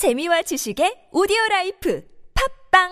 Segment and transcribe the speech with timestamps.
[0.00, 2.02] 재미와 지식의 오디오 라이프
[2.72, 2.88] 팟빵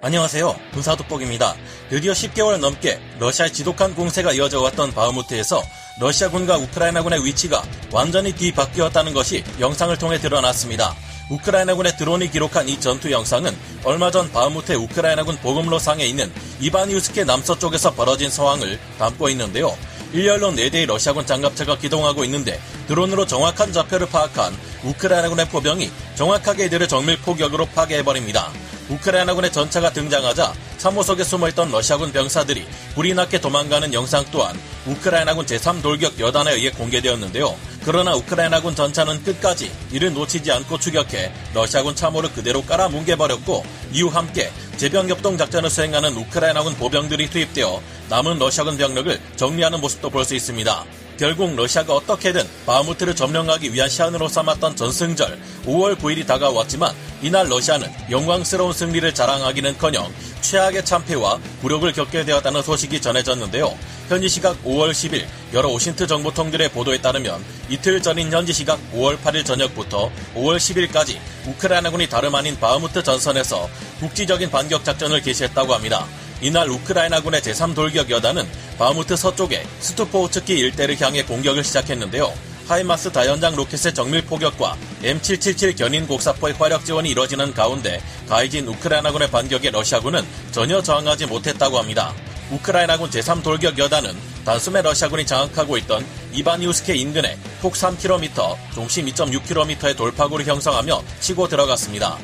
[0.00, 0.54] 안녕하세요.
[0.72, 1.56] 군사돋보기입니다.
[1.90, 5.60] 드디어 10개월 넘게 러시아의 지독한 공세가 이어져 왔던 바흐무트에서
[6.00, 10.94] 러시아군과 우크라이나군의 위치가 완전히 뒤바뀌었다는 것이 영상을 통해 드러났습니다.
[11.28, 13.52] 우크라이나군의 드론이 기록한 이 전투 영상은
[13.82, 19.76] 얼마 전 바흐무트의 우크라이나군 보급로 상에 있는 이바니우스케 남서쪽에서 벌어진 상황을 담고 있는데요.
[20.12, 27.16] 일렬로 4대의 러시아군 장갑차가 기동하고 있는데 드론으로 정확한 좌표를 파악한 우크라이나군의 포병이 정확하게 이들을 정밀
[27.18, 28.50] 포격으로 파괴해버립니다.
[28.88, 36.18] 우크라이나군의 전차가 등장하자 참호 속에 숨어있던 러시아군 병사들이 불이 났게 도망가는 영상 또한 우크라이나군 제3돌격
[36.18, 37.54] 여단에 의해 공개되었는데요.
[37.84, 45.38] 그러나 우크라이나군 전차는 끝까지 이를 놓치지 않고 추격해 러시아군 참호를 그대로 깔아뭉개버렸고 이후 함께 제병협동
[45.38, 50.84] 작전을 수행하는 우크라이나군 보병들이 투입되어 남은 러시아군 병력을 정리하는 모습도 볼 수 있습니다.
[51.18, 58.72] 결국 러시아가 어떻게든 바흐무트를 점령하기 위한 시한으로 삼았던 전승절 5월 9일이 다가왔지만 이날 러시아는 영광스러운
[58.72, 63.76] 승리를 자랑하기는커녕 최악의 참패와 굴욕을 겪게 되었다는 소식이 전해졌는데요.
[64.08, 69.44] 현지 시각 5월 10일 여러 오신트 정보통들의 보도에 따르면 이틀 전인 현지 시각 5월 8일
[69.44, 76.06] 저녁부터 5월 10일까지 우크라이나군이 다름 아닌 바흐무트 전선에서 국지적인 반격 작전을 개시했다고 합니다.
[76.40, 78.46] 이날 우크라이나군의 제3돌격 여단은
[78.78, 82.32] 바흐무트 서쪽에 스투포우츠키 일대를 향해 공격을 시작했는데요.
[82.68, 89.70] 하이마스 다연장 로켓의 정밀 포격과 M777 견인 곡사포의 화력 지원이 이뤄지는 가운데 가해진 우크라이나군의 반격에
[89.70, 92.14] 러시아군은 전혀 저항하지 못했다고 합니다.
[92.50, 101.02] 우크라이나군 제3돌격 여단은 단숨에 러시아군이 장악하고 있던 이바니우스케 인근에 폭 3km, 종심 2.6km의 돌파구를 형성하며
[101.20, 102.16] 치고 들어갔습니다.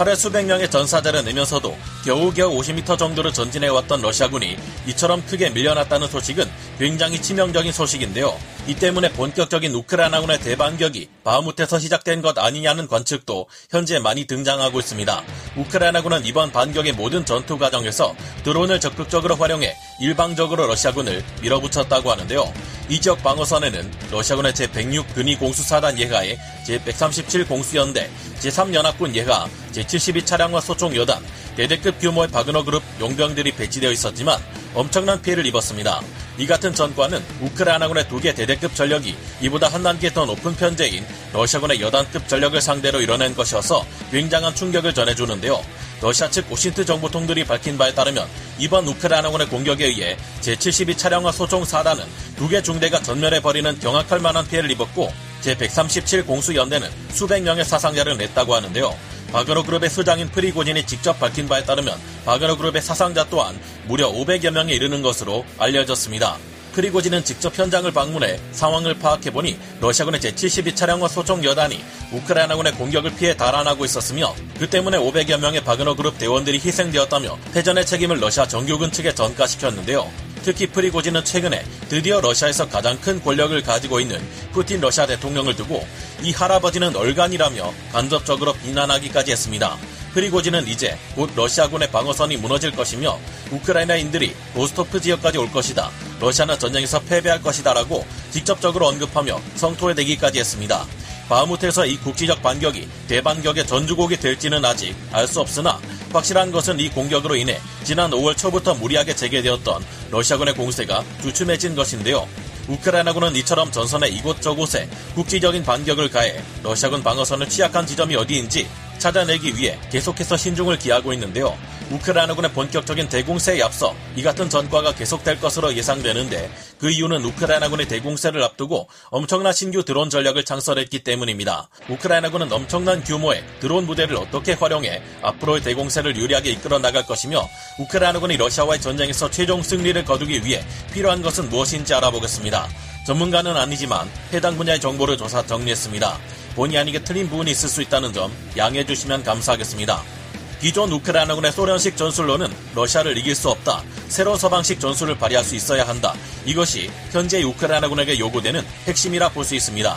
[0.00, 4.56] 하루에 수백 명의 전사자를 내면서도 겨우겨우 50m 정도를 전진해왔던 러시아군이
[4.86, 8.34] 이처럼 크게 밀려났다는 소식은 굉장히 치명적인 소식인데요.
[8.66, 15.22] 이 때문에 본격적인 우크라이나군의 대반격이 바흐무트에서 시작된 것 아니냐는 관측도 현재 많이 등장하고 있습니다.
[15.56, 22.52] 우크라이나군은 이번 반격의 모든 전투 과정에서 드론을 적극적으로 활용해 일방적으로 러시아군을 밀어붙였다고 하는데요.
[22.88, 28.10] 이 지역 방어선에는 러시아군의 제106 근위 공수사단 예하에 제137 공수연대,
[28.40, 31.24] 제3연합군 예하, 제72 차량과 소총 여단,
[31.56, 34.40] 대대급 규모의 바그너 그룹 용병들이 배치되어 있었지만
[34.74, 36.00] 엄청난 피해를 입었습니다.
[36.38, 42.28] 이 같은 전과는 우크라이나군의 두개 대대급 전력이 이보다 한 단계 더 높은 편제인 러시아군의 여단급
[42.28, 45.60] 전력을 상대로 이뤄낸 것이어서 굉장한 충격을 전해주는데요.
[46.00, 48.26] 러시아 측 오신트 정보통들이 밝힌 바에 따르면
[48.58, 52.04] 이번 우크라이나군의 공격에 의해 제72 차량과 소총 4단은
[52.36, 58.54] 두 개 중대가 전멸해 버리는 경악할 만한 피해를 입었고 제137 공수연대는 수백 명의 사상자를 냈다고
[58.54, 58.94] 하는데요.
[59.32, 64.72] 바그너 그룹의 수장인 프리고진이 직접 밝힌 바에 따르면 바그너 그룹의 사상자 또한 무려 500여 명에
[64.74, 66.36] 이르는 것으로 알려졌습니다.
[66.72, 71.82] 프리고진은 직접 현장을 방문해 상황을 파악해보니 러시아군의 제72 차량과 소총 여단이
[72.12, 78.20] 우크라이나군의 공격을 피해 달아나고 있었으며 그 때문에 500여 명의 바그너 그룹 대원들이 희생되었다며 패전의 책임을
[78.20, 80.29] 러시아 정규군 측에 전가시켰는데요.
[80.42, 84.20] 특히 프리고진은 최근에 드디어 러시아에서 가장 큰 권력을 가지고 있는
[84.52, 85.86] 푸틴 러시아 대통령을 두고
[86.22, 89.76] 이 할아버지는 얼간이라며 간접적으로 비난하기까지 했습니다.
[90.12, 93.18] 프리고진은 이제 곧 러시아군의 방어선이 무너질 것이며
[93.50, 95.90] 우크라이나인들이 로스토프 지역까지 올 것이다.
[96.20, 100.86] 러시아는 전쟁에서 패배할 것이다라고 직접적으로 언급하며 성토에 대기까지 했습니다.
[101.30, 105.78] 바흐무트에서 이 국지적 반격이 대반격의 전주곡이 될지는 아직 알 수 없으나
[106.12, 112.26] 확실한 것은 이 공격으로 인해 지난 5월 초부터 무리하게 재개되었던 러시아군의 공세가 주춤해진 것인데요.
[112.66, 118.66] 우크라이나군은 이처럼 전선의 이곳저곳에 국지적인 반격을 가해 러시아군 방어선을 취약한 지점이 어디인지
[118.98, 121.56] 찾아내기 위해 계속해서 신중을 기하고 있는데요.
[121.90, 128.88] 우크라이나군의 본격적인 대공세에 앞서 이 같은 전과가 계속될 것으로 예상되는데 그 이유는 우크라이나군의 대공세를 앞두고
[129.10, 131.68] 엄청난 신규 드론 전략을 창설했기 때문입니다.
[131.88, 137.48] 우크라이나군은 엄청난 규모의 드론 부대를 어떻게 활용해 앞으로의 대공세를 유리하게 이끌어 나갈 것이며
[137.80, 142.68] 우크라이나군이 러시아와의 전쟁에서 최종 승리를 거두기 위해 필요한 것은 무엇인지 알아보겠습니다.
[143.06, 146.18] 전문가는 아니지만 해당 분야의 정보를 조사 정리했습니다.
[146.54, 150.19] 본의 아니게 틀린 부분이 있을 수 있다는 점 양해해 주시면 감사하겠습니다.
[150.60, 153.82] 기존 우크라이나군의 소련식 전술로는 러시아를 이길 수 없다.
[154.08, 156.14] 새로운 서방식 전술을 발휘할 수 있어야 한다.
[156.44, 159.96] 이것이 현재 우크라이나군에게 요구되는 핵심이라 볼 수 있습니다.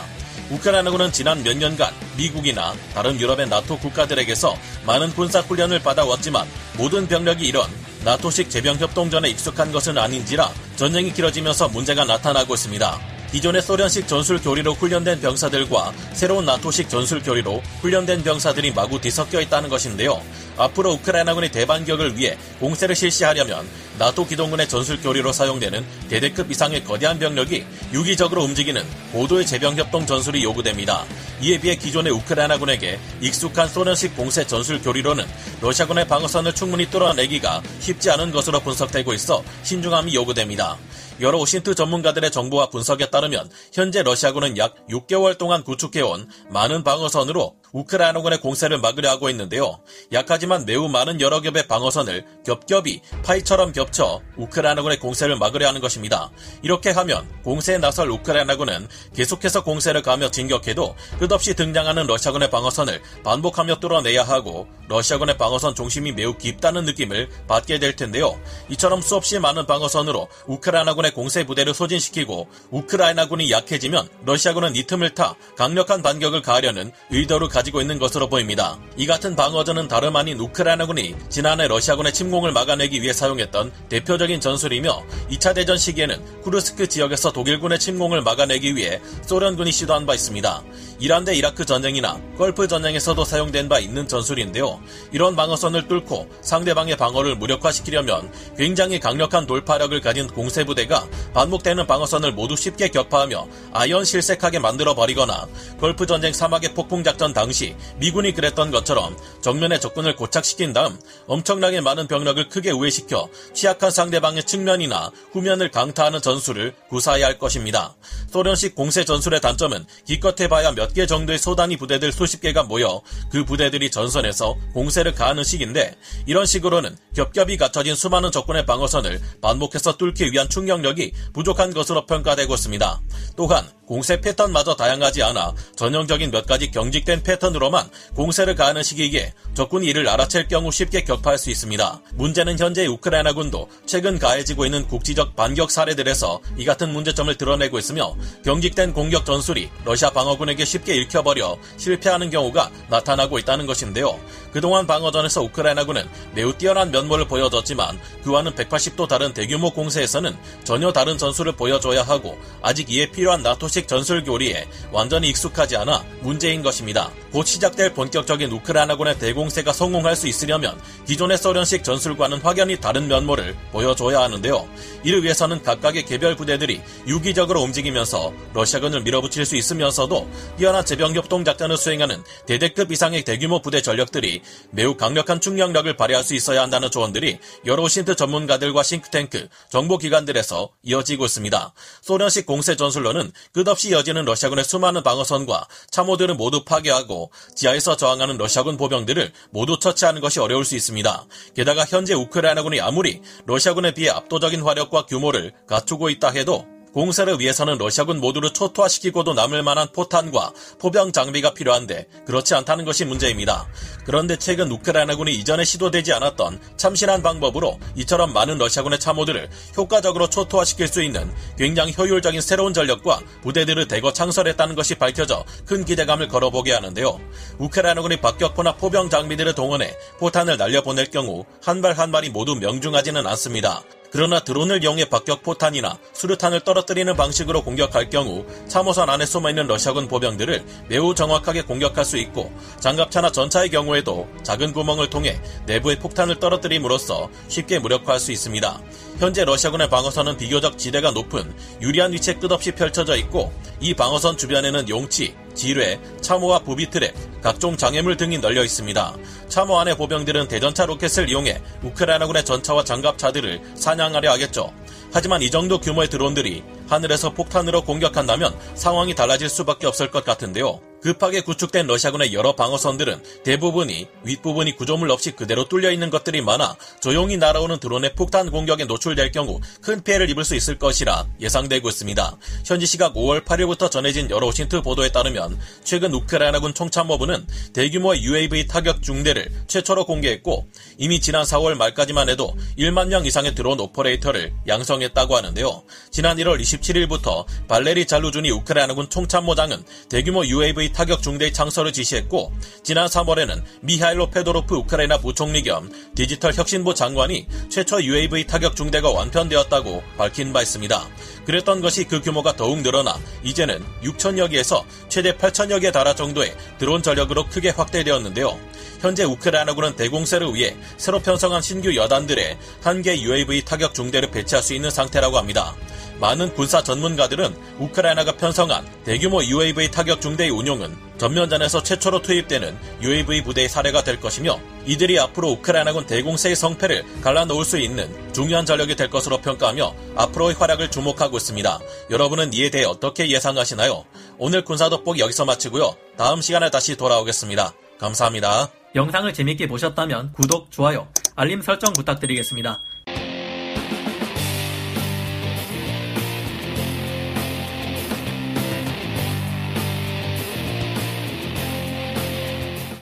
[0.50, 4.56] 우크라이나군은 지난 몇 년간 미국이나 다른 유럽의 나토 국가들에게서
[4.86, 6.46] 많은 군사 훈련을 받아왔지만
[6.76, 7.68] 모든 병력이 이런
[8.04, 13.13] 나토식 제병협동전에 익숙한 것은 아닌지라 전쟁이 길어지면서 문제가 나타나고 있습니다.
[13.34, 19.68] 기존의 소련식 전술 교리로 훈련된 병사들과 새로운 나토식 전술 교리로 훈련된 병사들이 마구 뒤섞여 있다는
[19.68, 20.22] 것인데요.
[20.56, 23.66] 앞으로 우크라이나군의 대반격을 위해 공세를 실시하려면
[23.98, 28.82] 나토 기동군의 전술 교리로 사용되는 대대급 이상의 거대한 병력이 유기적으로 움직이는
[29.12, 31.04] 고도의 제병 협동 전술이 요구됩니다.
[31.40, 35.24] 이에 비해 기존의 우크라이나군에게 익숙한 소련식 공세 전술 교리로는
[35.60, 40.76] 러시아군의 방어선을 충분히 뚫어내기가 쉽지 않은 것으로 분석되고 있어 신중함이 요구됩니다.
[41.20, 48.40] 여러 오신트 전문가들의 정보와 분석에 따르면 현재 러시아군은 약 6개월 동안 구축해온 많은 방어선으로 우크라이나군의
[48.40, 49.80] 공세를 막으려 하고 있는데요.
[50.12, 56.30] 약하지만 매우 많은 여러 겹의 방어선을 겹겹이 파이처럼 겹쳐 우크라이나군의 공세를 막으려 하는 것입니다.
[56.62, 64.22] 이렇게 하면 공세에 나설 우크라이나군은 계속해서 공세를 가며 진격해도 끝없이 등장하는 러시아군의 방어선을 반복하며 뚫어내야
[64.22, 68.38] 하고 러시아군의 방어선 중심이 매우 깊다는 느낌을 받게 될 텐데요.
[68.68, 76.02] 이처럼 수없이 많은 방어선으로 우크라이나군의 공세 부대를 소진시키고 우크라이나군이 약해지면 러시아군은 이 틈을 타 강력한
[76.02, 78.78] 반격을 가하려는 의도를 가지고 있는 것으로 보입니다.
[78.96, 85.54] 이 같은 방어전은 다름 아닌 우크라이나군이 지난해 러시아군의 침공을 막아내기 위해 사용했던 대표적인 전술이며 2차
[85.54, 90.62] 대전 시기에는 쿠르스크 지역에서 독일군의 침공을 막아내기 위해 소련군이 시도한 바 있습니다.
[91.00, 94.80] 이란 대 이라크 전쟁이나 걸프 전쟁에서도 사용된 바 있는 전술인데요.
[95.12, 102.88] 이런 방어선을 뚫고 상대방의 방어를 무력화시키려면 굉장히 강력한 돌파력을 가진 공세부대가 반복되는 방어선을 모두 쉽게
[102.88, 105.46] 격파하며 아연 실색하게 만들어 버리거나
[105.80, 112.06] 걸프 전쟁 사막의 폭풍 작전 당시 미군이 그랬던 것처럼 정면에 적군을 고착시킨 다음 엄청나게 많은
[112.06, 113.28] 병력을 크게 우회시켜
[113.64, 117.94] 취약한 상대방의 측면이나 후면을 강타하는 전술을 구사해야 할 것입니다.
[118.30, 123.00] 소련식 공세 전술의 단점은 기껏해봐야 몇 개 정도의 소단위 부대들 수십 개가 모여
[123.30, 125.96] 그 부대들이 전선에서 공세를 가하는 식인데
[126.26, 133.00] 이런 식으로는 겹겹이 갖춰진 수많은 적군의 방어선을 반복해서 뚫기 위한 충격력이 부족한 것으로 평가되고 있습니다.
[133.36, 140.08] 또한 공세 패턴마저 다양하지 않아 전형적인 몇 가지 경직된 패턴으로만 공세를 가하는 시기에 적군이 이를
[140.08, 142.00] 알아챌 경우 쉽게 격파할 수 있습니다.
[142.14, 148.16] 문제는 현재 우크라이나군 도 최근 가해지고 있는 국지적 반격 사례들에서 이 같은 문제점을 드러내고 있으며
[148.44, 154.18] 경직된 공격 전술이 러시아 방어군에게 쉽게 읽혀버려 실패하는 경우가 나타나고 있다는 것인데요.
[154.54, 161.54] 그동안 방어전에서 우크라이나군은 매우 뛰어난 면모를 보여줬지만 그와는 180도 다른 대규모 공세에서는 전혀 다른 전술을
[161.56, 167.10] 보여줘야 하고 아직 이에 필요한 나토식 전술 교리에 완전히 익숙하지 않아 문제인 것입니다.
[167.32, 174.20] 곧 시작될 본격적인 우크라이나군의 대공세가 성공할 수 있으려면 기존의 소련식 전술과는 확연히 다른 면모를 보여줘야
[174.20, 174.68] 하는데요.
[175.02, 181.76] 이를 위해서는 각각의 개별 부대들이 유기적으로 움직이면서 러시아군을 밀어붙일 수 있으면서도 뛰어난 제병 협동 작전을
[181.76, 187.88] 수행하는 대대급 이상의 대규모 부대 전력들이 매우 강력한 충격력을 발휘할 수 있어야 한다는 조언들이 여러
[187.88, 191.72] 신트 전문가들과 싱크탱크, 정보기관들에서 이어지고 있습니다.
[192.02, 199.32] 소련식 공세 전술로는 끝없이 이어지는 러시아군의 수많은 방어선과 참호들을 모두 파괴하고 지하에서 저항하는 러시아군 보병들을
[199.50, 201.26] 모두 처치하는 것이 어려울 수 있습니다.
[201.54, 208.20] 게다가 현재 우크라이나군이 아무리 러시아군에 비해 압도적인 화력과 규모를 갖추고 있다 해도 공세를 위해서는 러시아군
[208.20, 213.66] 모두를 초토화시키고도 남을 만한 포탄과 포병 장비가 필요한데 그렇지 않다는 것이 문제입니다.
[214.06, 221.02] 그런데 최근 우크라이나군이 이전에 시도되지 않았던 참신한 방법으로 이처럼 많은 러시아군의 참호들을 효과적으로 초토화시킬 수
[221.02, 227.20] 있는 굉장히 효율적인 새로운 전력과 부대들을 대거 창설했다는 것이 밝혀져 큰 기대감을 걸어보게 하는데요.
[227.58, 233.82] 우크라이나군이 박격포나 포병 장비들을 동원해 포탄을 날려보낼 경우 한 발한 발이 모두 명중하지는 않습니다.
[234.14, 241.16] 그러나 드론을 이용해 박격포탄이나 수류탄을 떨어뜨리는 방식으로 공격할 경우 참호선 안에 숨어있는 러시아군 보병들을 매우
[241.16, 248.20] 정확하게 공격할 수 있고 장갑차나 전차의 경우에도 작은 구멍을 통해 내부의 폭탄을 떨어뜨림으로써 쉽게 무력화할
[248.20, 248.80] 수 있습니다.
[249.18, 255.34] 현재 러시아군의 방어선은 비교적 지대가 높은 유리한 위치에 끝없이 펼쳐져 있고 이 방어선 주변에는 용치,
[255.54, 259.16] 지뢰, 참호와 부비 트랩, 각종 장애물 등이 널려 있습니다.
[259.54, 264.72] 참호 안의 보병들은 대전차 로켓을 이용해 우크라이나군의 전차와 장갑차들을 사냥하려 하겠죠.
[265.12, 270.80] 하지만 이 정도 규모의 드론들이 하늘에서 폭탄으로 공격한다면 상황이 달라질 수밖에 없을 것 같은데요.
[271.04, 277.36] 급하게 구축된 러시아군의 여러 방어선들은 대부분이 윗부분이 구조물 없이 그대로 뚫려 있는 것들이 많아 조용히
[277.36, 282.36] 날아오는 드론의 폭탄 공격에 노출될 경우 큰 피해를 입을 수 있을 것이라 예상되고 있습니다.
[282.64, 289.02] 현지 시각 5월 8일부터 전해진 여러 OSINT 보도에 따르면 최근 우크라이나군 총참모부는 대규모의 UAV 타격
[289.02, 295.82] 중대를 최초로 공개했고 이미 지난 4월 말까지만 해도 1만 명 이상의 드론 오퍼레이터를 양성했다고 하는데요.
[296.10, 303.62] 지난 1월 27일부터 발레리 잘루즈니 우크라이나군 총참모장은 대규모 UAV 타격 중대의 창설을 지시했고 지난 3월에는
[303.82, 310.62] 미하일로 페도로프 우크라이나 부총리 겸 디지털 혁신부 장관이 최초 UAV 타격 중대가 완편되었다고 밝힌 바
[310.62, 311.08] 있습니다.
[311.44, 317.02] 그랬던 것이 그 규모가 더욱 늘어나 이제는 6천여 개에서 최대 8천여 개 달할 정도의 드론
[317.02, 318.58] 전력으로 크게 확대되었는데요.
[319.00, 324.72] 현재 우크라이나군은 대공세를 위해 새로 편성한 신규 여단들의 한 개 UAV 타격 중대를 배치할 수
[324.72, 325.74] 있는 상태라고 합니다.
[326.20, 333.68] 많은 군사 전문가들은 우크라이나가 편성한 대규모 UAV 타격 중대의 운용은 전면전에서 최초로 투입되는 UAV 부대의
[333.68, 339.38] 사례가 될 것이며 이들이 앞으로 우크라이나군 대공세의 성패를 갈라놓을 수 있는 중요한 전력이 될 것으로
[339.38, 341.78] 평가하며 앞으로의 활약을 주목하고 있습니다.
[342.10, 344.04] 여러분은 이에 대해 어떻게 예상하시나요?
[344.38, 345.96] 오늘 군사 돋보기 여기서 마치고요.
[346.16, 347.72] 다음 시간에 다시 돌아오겠습니다.
[347.98, 348.70] 감사합니다.
[348.94, 352.80] 영상을 재밌게 보셨다면 구독, 좋아요, 알림 설정 부탁드리겠습니다.